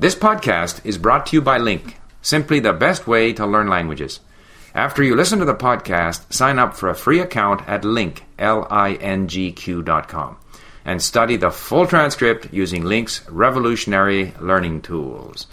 [0.00, 4.20] This podcast is brought to you by Link, simply the best way to learn languages.
[4.74, 9.82] After you listen to the podcast, sign up for a free account at link, L-I-N-G-Q
[9.82, 10.36] dot com,
[10.84, 15.46] and study the full transcript using Link's revolutionary learning tools.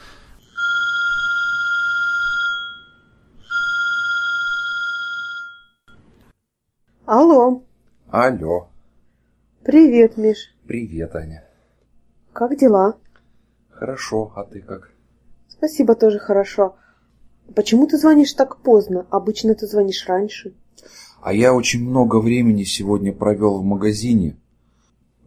[7.06, 7.64] Алло,
[8.12, 8.68] Алло.
[9.64, 10.38] привет, Миш.
[10.68, 11.44] Привет, Аня.
[12.34, 12.98] Как дела?
[13.79, 14.91] Хорошо, а ты как?
[15.47, 16.75] Спасибо, тоже хорошо.
[17.55, 19.07] Почему ты звонишь так поздно?
[19.09, 20.53] Обычно ты звонишь раньше.
[21.23, 24.37] А я очень много времени сегодня провел в магазине,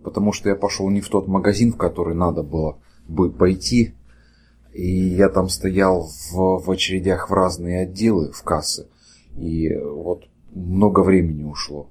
[0.04, 3.94] потому что я пошел не в тот магазин, в который надо было бы пойти.
[4.74, 8.90] И я там стоял в, в очередях в разные отделы, в кассы.
[9.38, 11.88] И вот много времени ушло.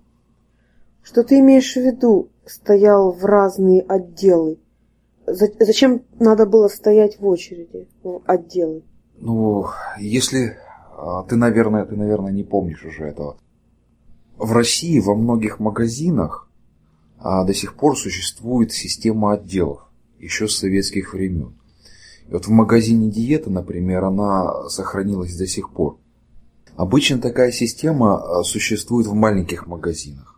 [1.02, 4.58] Что ты имеешь в виду, стоял в разные отделы?
[5.34, 8.82] За- зачем надо было стоять в очереди в отделы?
[9.18, 9.66] Ну,
[9.98, 10.56] если
[10.96, 13.36] а, ты, наверное, ты, наверное, не помнишь уже этого.
[14.36, 16.48] В России во многих магазинах
[17.18, 21.54] а, до сих пор существует система отделов, еще с советских времен.
[22.28, 25.98] И вот в магазине диета, например, она сохранилась до сих пор.
[26.76, 30.29] Обычно такая система а, существует в маленьких магазинах.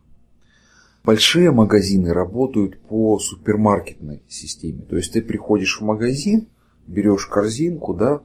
[1.05, 4.83] Большие магазины работают по супермаркетной системе.
[4.83, 6.49] То есть ты приходишь в магазин,
[6.87, 8.23] берешь корзинку, да,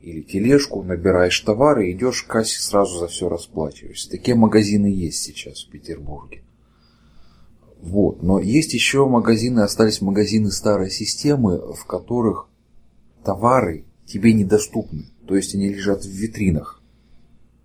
[0.00, 4.10] или тележку, набираешь товары, идешь к кассе, сразу за все расплачиваешься.
[4.10, 6.42] Такие магазины есть сейчас в Петербурге.
[7.82, 8.22] Вот.
[8.22, 12.48] Но есть еще магазины, остались магазины старой системы, в которых
[13.22, 15.10] товары тебе недоступны.
[15.26, 16.82] То есть они лежат в витринах.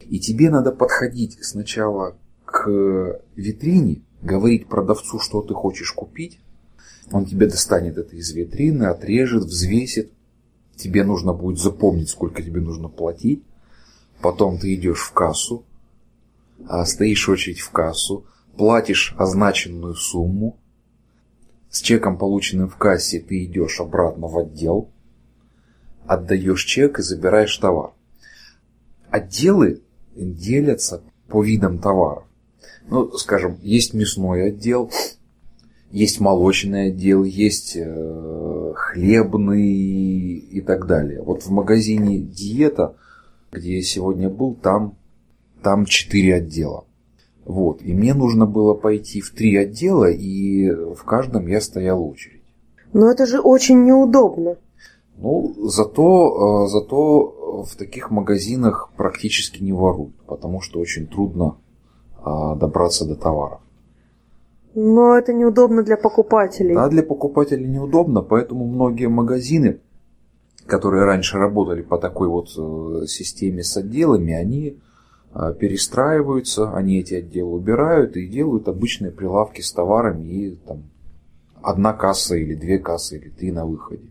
[0.01, 6.39] И тебе надо подходить сначала к витрине, говорить продавцу, что ты хочешь купить.
[7.11, 10.11] Он тебе достанет это из витрины, отрежет, взвесит.
[10.75, 13.43] Тебе нужно будет запомнить, сколько тебе нужно платить.
[14.21, 15.65] Потом ты идешь в кассу,
[16.67, 18.25] а стоишь очередь в кассу,
[18.55, 20.57] платишь означенную сумму.
[21.69, 24.89] С чеком, полученным в кассе, ты идешь обратно в отдел,
[26.05, 27.91] отдаешь чек и забираешь товар.
[29.09, 29.81] Отделы
[30.15, 32.23] делятся по видам товаров.
[32.89, 34.91] Ну, скажем, есть мясной отдел,
[35.91, 41.21] есть молочный отдел, есть э, хлебный и так далее.
[41.21, 42.95] Вот в магазине диета,
[43.51, 44.95] где я сегодня был, там,
[45.61, 46.85] там четыре отдела.
[47.45, 47.81] Вот.
[47.81, 52.41] И мне нужно было пойти в три отдела, и в каждом я стоял очередь.
[52.93, 54.57] Но это же очень неудобно.
[55.17, 61.57] Ну, зато, э, зато в таких магазинах практически не воруют, потому что очень трудно
[62.23, 63.59] добраться до товаров.
[64.75, 66.73] Но это неудобно для покупателей.
[66.73, 69.79] Да, для покупателей неудобно, поэтому многие магазины,
[70.65, 74.79] которые раньше работали по такой вот э, системе с отделами, они
[75.35, 80.83] э, перестраиваются, они эти отделы убирают и делают обычные прилавки с товарами и там
[81.61, 84.09] одна касса или две кассы или три на выходе.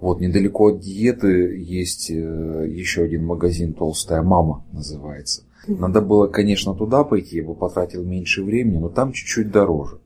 [0.00, 5.44] Вот недалеко от диеты есть э, еще один магазин «Толстая мама» называется.
[5.66, 9.98] Надо было, конечно, туда пойти, я бы потратил меньше времени, но там чуть-чуть дороже.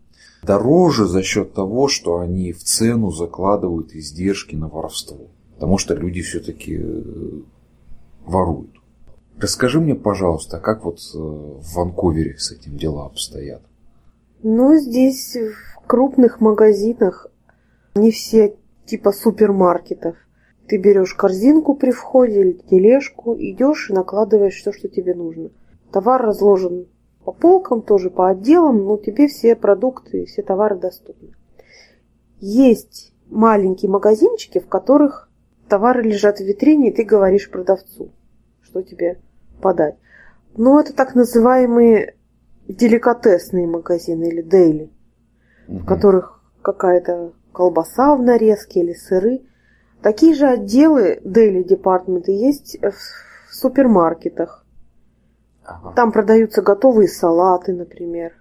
[0.42, 5.28] Дороже за счет того, что они в цену закладывают издержки на воровство.
[5.54, 6.80] Потому что люди все-таки
[8.24, 8.70] воруют.
[9.40, 13.62] Расскажи мне, пожалуйста, как вот э, в Ванкувере с этим дела обстоят?
[14.42, 17.28] Ну, здесь в крупных магазинах
[17.94, 20.16] не все типа супермаркетов.
[20.68, 25.50] Ты берешь корзинку при входе или тележку, идешь и накладываешь все, что тебе нужно.
[25.90, 26.86] Товар разложен
[27.24, 31.30] по полкам, тоже по отделам, но тебе все продукты, все товары доступны.
[32.40, 35.28] Есть маленькие магазинчики, в которых
[35.68, 38.10] товары лежат в витрине, и ты говоришь продавцу,
[38.60, 39.18] что тебе
[39.60, 39.96] подать.
[40.56, 42.14] Но это так называемые
[42.66, 44.90] деликатесные магазины или дейли,
[45.66, 45.78] угу.
[45.78, 49.42] в которых какая-то колбаса в нарезке или сыры.
[50.02, 54.64] Такие же отделы daily департменты есть в супермаркетах.
[55.64, 55.92] Ага.
[55.94, 58.32] Там продаются готовые салаты, например,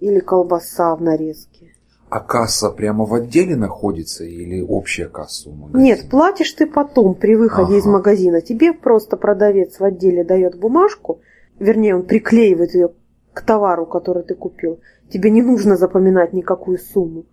[0.00, 1.72] или колбаса в нарезке.
[2.08, 5.82] А касса прямо в отделе находится или общая касса у магазина?
[5.82, 7.78] Нет, платишь ты потом при выходе ага.
[7.78, 8.40] из магазина.
[8.40, 11.20] Тебе просто продавец в отделе дает бумажку,
[11.58, 12.90] вернее, он приклеивает ее
[13.32, 14.80] к товару, который ты купил.
[15.10, 17.26] Тебе не нужно запоминать никакую сумму.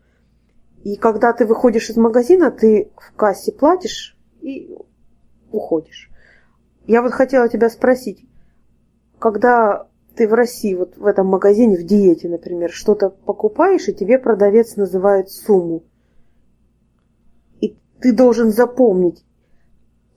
[0.84, 4.76] И когда ты выходишь из магазина, ты в кассе платишь и
[5.52, 6.12] уходишь.
[6.86, 8.26] Я вот хотела тебя спросить,
[9.18, 14.20] когда ты в России, вот в этом магазине, в диете, например, что-то покупаешь, и тебе
[14.20, 15.84] продавец называет сумму.
[17.62, 19.24] И ты должен запомнить,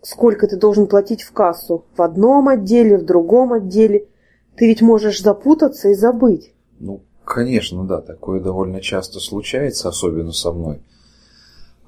[0.02, 4.08] сколько ты должен платить в кассу в одном отделе, в другом отделе.
[4.56, 6.52] Ты ведь можешь запутаться и забыть.
[6.80, 7.02] Ну,
[7.36, 10.80] конечно, да, такое довольно часто случается, особенно со мной.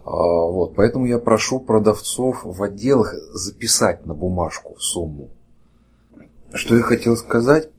[0.05, 5.31] А, вот, поэтому я прошу продавцов в отделах записать на бумажку сумму.
[6.53, 7.71] Что я хотел сказать,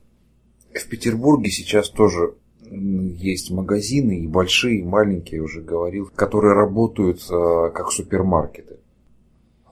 [0.74, 2.34] в Петербурге сейчас тоже
[2.68, 8.78] есть магазины, и большие, и маленькие, я уже говорил, которые работают э, как супермаркеты.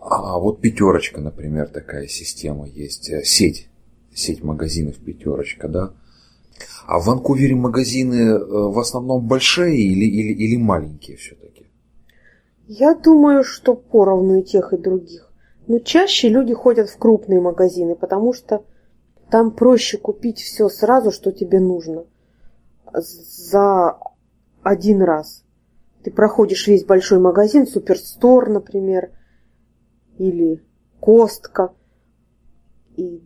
[0.01, 3.69] А вот пятерочка, например, такая система есть, э, сеть,
[4.15, 5.95] сеть магазинов пятерочка, да.
[6.87, 11.67] А в Ванкувере магазины э, в основном большие или, или, или маленькие все-таки?
[12.67, 15.33] Я думаю, что поровну и тех, и других.
[15.67, 18.65] Но чаще люди ходят в крупные магазины, потому что
[19.31, 22.05] там проще купить все сразу, что тебе нужно.
[22.93, 23.99] За
[24.63, 25.45] один раз.
[26.03, 29.11] Ты проходишь весь большой магазин, Суперстор, например,
[30.17, 30.63] или
[31.01, 31.73] Костка
[32.97, 33.23] и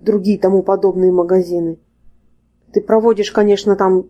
[0.00, 1.78] другие тому подобные магазины.
[2.72, 4.06] Ты проводишь, конечно, там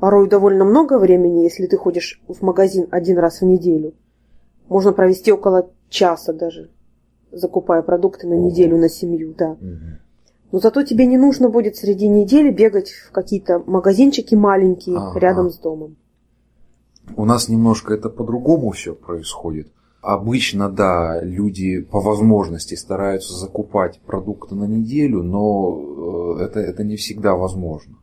[0.00, 3.94] порой довольно много времени, если ты ходишь в магазин один раз в неделю.
[4.68, 6.70] Можно провести около часа даже,
[7.32, 9.56] закупая продукты на неделю, на семью, да.
[10.52, 15.18] Но зато тебе не нужно будет среди недели бегать в какие-то магазинчики маленькие ага.
[15.18, 15.96] рядом с домом.
[17.16, 19.72] У нас немножко это по-другому все происходит.
[20.04, 26.96] Обычно, да, люди по возможности стараются закупать продукты на неделю, но э, это, это не
[26.96, 27.96] всегда возможно.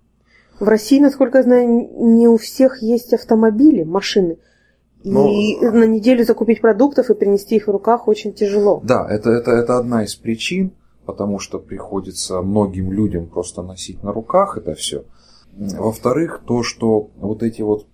[0.60, 4.38] В России, насколько я знаю, не у всех есть автомобили, машины.
[5.04, 5.28] Но...
[5.28, 8.82] И на неделю закупить продуктов и принести их в руках очень тяжело.
[8.84, 10.74] Да, это, это, это одна из причин
[11.06, 15.04] потому что приходится многим людям просто носить на руках это все.
[15.54, 17.88] Во-вторых, то, что вот эти вот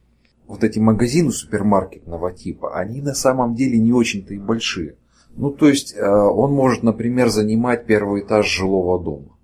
[0.48, 4.96] вот эти магазины супермаркетного типа, они на самом деле не очень-то и большие.
[5.36, 9.38] Ну, то есть, э, он может, например, занимать первый этаж жилого дома.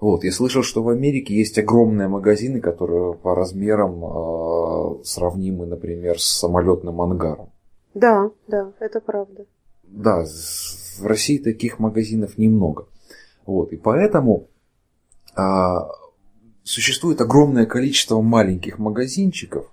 [0.00, 6.18] Вот, я слышал, что в Америке есть огромные магазины, которые по размерам э, сравнимы, например,
[6.18, 7.50] с самолетным ангаром.
[7.94, 9.44] Да, да, это правда.
[9.84, 10.24] Да,
[10.98, 12.86] в России таких магазинов немного.
[13.46, 14.48] Вот, и поэтому
[15.34, 15.88] а,
[16.64, 19.66] существует огромное количество маленьких магазинчиков,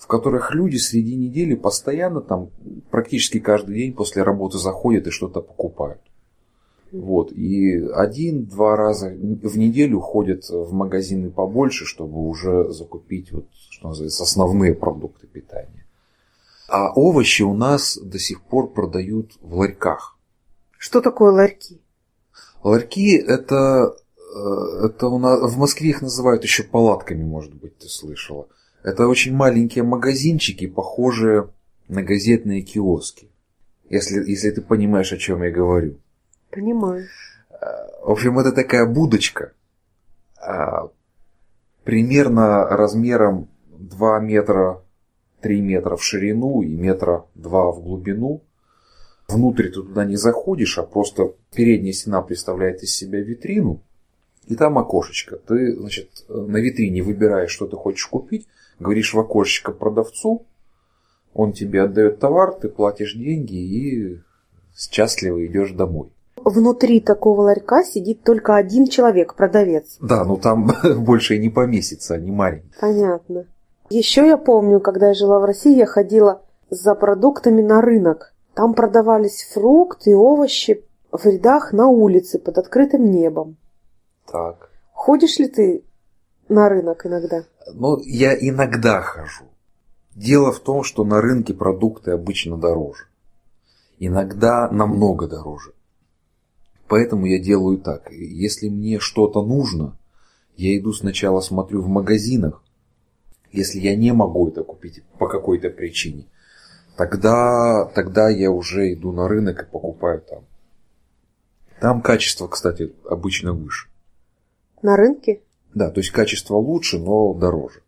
[0.00, 2.48] в которых люди среди недели постоянно там
[2.90, 6.00] практически каждый день после работы заходят и что-то покупают.
[6.90, 7.32] Вот.
[7.32, 14.22] И один-два раза в неделю ходят в магазины побольше, чтобы уже закупить, вот, что называется,
[14.22, 15.86] основные продукты питания.
[16.66, 20.18] А овощи у нас до сих пор продают в ларьках.
[20.78, 21.78] Что такое ларьки?
[22.62, 23.94] Ларьки это,
[24.34, 28.48] э, это у нас, в Москве их называют еще палатками, может быть, ты слышала.
[28.82, 31.50] Это очень маленькие магазинчики, похожие
[31.88, 33.30] на газетные киоски.
[33.88, 35.98] Если, если ты понимаешь, о чем я говорю.
[36.50, 37.06] Понимаю.
[37.50, 37.56] Э,
[38.02, 39.52] в общем, это такая будочка,
[40.40, 40.88] э,
[41.84, 44.82] примерно размером 2 метра,
[45.40, 48.42] 3 метра в ширину и метра 2 в глубину.
[49.28, 53.82] Внутрь ты туда не заходишь, а просто передняя стена представляет из себя витрину,
[54.50, 55.36] и там окошечко.
[55.36, 58.48] Ты, значит, на витрине выбираешь, что ты хочешь купить,
[58.80, 60.44] говоришь в окошечко продавцу,
[61.32, 64.20] он тебе отдает товар, ты платишь деньги и
[64.76, 66.08] счастливо идешь домой.
[66.36, 69.98] Внутри такого ларька сидит только один человек, продавец.
[70.00, 72.72] Да, ну там больше и не поместится, они маленькие.
[72.80, 73.46] Понятно.
[73.88, 78.34] Еще я помню, когда я жила в России, я ходила за продуктами на рынок.
[78.54, 83.56] Там продавались фрукты и овощи в рядах на улице под открытым небом.
[84.30, 84.70] Так.
[84.92, 85.84] Ходишь ли ты
[86.48, 87.44] на рынок иногда?
[87.72, 89.44] Ну, я иногда хожу.
[90.14, 93.06] Дело в том, что на рынке продукты обычно дороже.
[93.98, 95.72] Иногда намного дороже.
[96.88, 98.10] Поэтому я делаю так.
[98.10, 99.96] Если мне что-то нужно,
[100.56, 102.62] я иду сначала смотрю в магазинах.
[103.52, 106.26] Если я не могу это купить по какой-то причине–
[107.00, 110.44] тогда, тогда я уже иду на рынок и покупаю там.
[111.80, 113.88] Там качество, кстати, обычно выше.
[114.82, 115.40] На рынке?
[115.74, 117.82] Да, то есть качество лучше, но дороже.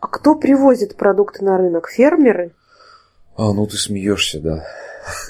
[0.00, 1.88] А кто привозит продукты на рынок?
[1.88, 2.52] Фермеры?
[3.36, 4.64] А, ну ты смеешься, да.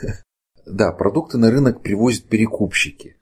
[0.65, 3.17] Да, продукты на рынок привозят перекупщики.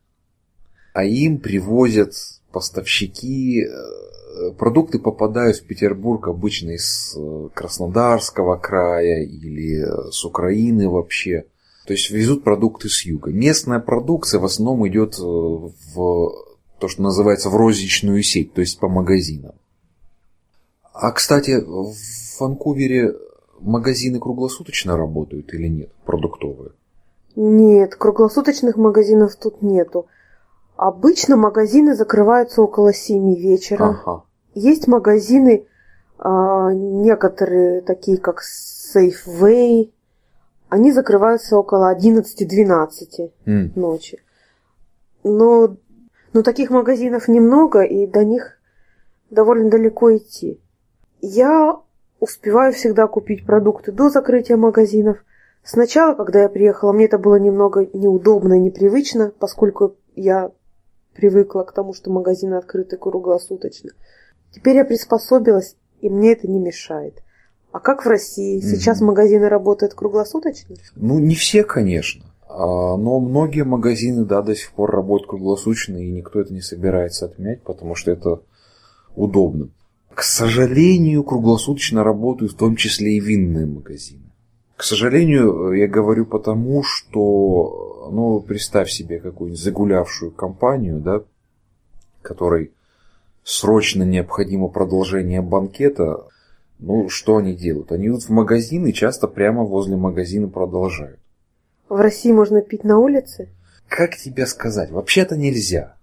[0.93, 2.13] А им привозят
[2.53, 10.89] поставщики э, продукты попадают в Петербург обычно из э, Краснодарского края или э, с Украины
[10.89, 11.47] вообще.
[11.87, 13.31] То есть везут продукты с юга.
[13.31, 16.35] Местная продукция в основном идет в
[16.81, 19.53] то, что называется в розничную сеть, то есть по магазинам.
[20.93, 21.95] А, кстати, в
[22.41, 23.15] Ванкувере
[23.61, 26.73] магазины круглосуточно работают или нет, продуктовые?
[27.37, 30.07] Нет, круглосуточных магазинов тут нету.
[30.77, 34.01] Обычно магазины закрываются около 7 вечера.
[34.03, 34.25] Ага.
[34.55, 35.67] Есть магазины,
[36.19, 39.91] а, некоторые такие как Safeway,
[40.71, 43.73] они закрываются около 11-12 М.
[43.75, 44.19] ночи.
[45.23, 45.77] Но,
[46.33, 48.59] но таких магазинов немного, и до них
[49.31, 50.61] довольно далеко идти.
[51.21, 51.79] Я
[52.19, 55.19] успеваю всегда купить продукты до закрытия магазинов.
[55.63, 60.51] Сначала, когда я приехала, мне это было немного неудобно и непривычно, поскольку я
[61.15, 63.91] привыкла к тому, что магазины открыты круглосуточно.
[64.53, 67.23] Теперь я приспособилась, и мне это не мешает.
[67.73, 68.61] А как в России?
[68.61, 69.09] Сейчас Мгм.
[69.09, 70.77] магазины работают круглосуточно?
[70.97, 72.25] Ну, не все, конечно.
[72.53, 77.27] А, Но многие магазины, да, до сих пор работают круглосуточно, и никто это не собирается
[77.27, 78.41] отменять, потому что это
[79.15, 79.69] удобно.
[80.13, 84.25] К сожалению, круглосуточно работают в том числе и винные магазины.
[84.77, 91.23] К сожалению, я говорю потому, что, ну, представь себе какую-нибудь загулявшую компанию, да,
[92.23, 92.73] которой
[93.45, 96.27] срочно необходимо продолжение банкета,
[96.79, 97.93] ну, что они делают?
[97.93, 101.21] Они идут в магазин и часто прямо возле магазина продолжают.
[101.91, 103.49] В России можно пить на улице?
[103.89, 104.93] Как тебе сказать?
[104.93, 105.97] Вообще-то нельзя.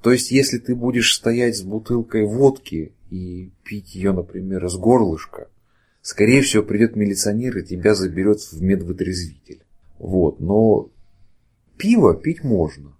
[0.00, 5.48] То есть, если ты будешь стоять с бутылкой водки и пить ее, например, из горлышка,
[6.00, 9.62] скорее всего, придет милиционер и тебя заберет в медвытрезвитель.
[9.98, 10.88] Вот, но
[11.76, 12.96] пиво пить можно.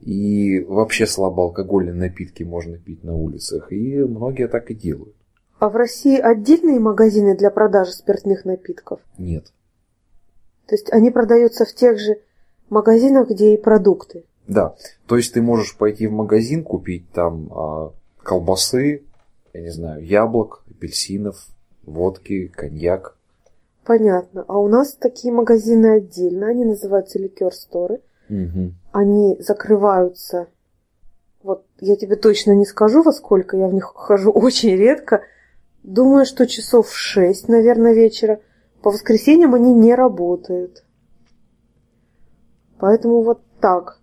[0.00, 5.16] И вообще слабоалкогольные напитки можно пить на улицах, и многие так и делают.
[5.58, 9.00] А в России отдельные магазины для продажи спиртных напитков?
[9.16, 9.50] Нет.
[10.70, 12.20] То есть они продаются в тех же
[12.68, 14.22] магазинах, где и продукты.
[14.46, 14.76] Да,
[15.08, 19.02] то есть ты можешь пойти в магазин, купить там а, колбасы,
[19.52, 21.48] я не знаю, яблок, апельсинов,
[21.82, 23.16] водки, коньяк.
[23.84, 24.44] Понятно.
[24.46, 28.00] А у нас такие магазины отдельно, они называются ликер-сторы.
[28.28, 28.76] Мгм.
[28.92, 30.46] Они закрываются.
[31.42, 35.22] Вот я тебе точно не скажу, во сколько, я в них хожу очень редко.
[35.82, 38.38] Думаю, что часов в 6, наверное, вечера.
[38.82, 40.84] По воскресеньям они не работают.
[42.78, 44.00] Поэтому вот так.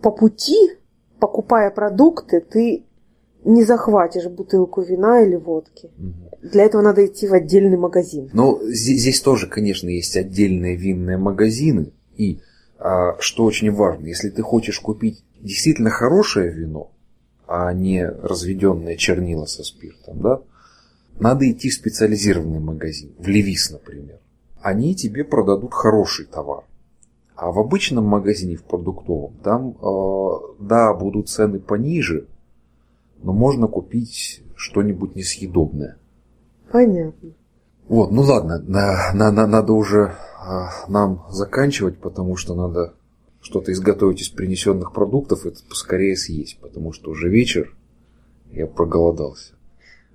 [0.00, 0.56] По пути,
[1.18, 2.84] покупая продукты, ты
[3.44, 5.90] не захватишь бутылку вина или водки.
[5.96, 6.14] Мгм.
[6.42, 8.30] Для этого надо идти в отдельный магазин.
[8.32, 11.92] Но здесь, здесь тоже, конечно, есть отдельные винные магазины.
[12.16, 12.40] И
[12.78, 16.90] а, что очень важно, если ты хочешь купить действительно хорошее вино,
[17.46, 20.42] а не разведенное чернила со спиртом, да,
[21.20, 24.18] надо идти в специализированный магазин, в Левис, например.
[24.60, 26.64] Они тебе продадут хороший товар.
[27.36, 30.30] А в обычном магазине, в продуктовом, там, э,
[30.60, 32.26] да, будут цены пониже,
[33.22, 35.96] но можно купить что-нибудь несъедобное.
[36.70, 37.30] Понятно.
[37.88, 42.94] Вот, ну ладно, на, на- на- надо уже а, нам заканчивать, потому что надо
[43.40, 47.74] что-то изготовить из принесенных продуктов, это поскорее съесть, потому что уже вечер,
[48.52, 49.52] я проголодался.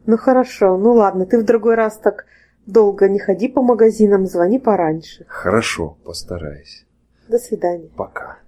[0.06, 2.26] Ну хорошо, ну ладно, ты в другой раз так
[2.66, 5.26] долго не ходи по магазинам, звони пораньше.
[5.28, 6.86] Хорошо, постараюсь.
[7.28, 7.90] До свидания.
[7.96, 8.40] Пока.